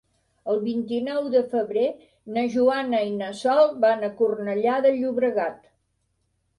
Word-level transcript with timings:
El 0.53 0.61
vint-i-nou 0.61 1.27
de 1.35 1.41
febrer 1.51 1.83
na 2.39 2.47
Joana 2.55 3.05
i 3.13 3.13
na 3.21 3.31
Sol 3.45 3.65
van 3.87 4.05
a 4.09 4.13
Cornellà 4.19 4.83
de 4.89 4.99
Llobregat. 5.01 5.67